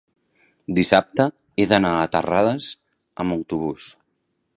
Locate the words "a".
1.97-2.07